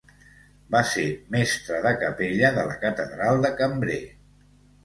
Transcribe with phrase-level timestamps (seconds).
[0.75, 1.03] Va ser
[1.35, 4.05] mestre de capella de la catedral de Cambrai.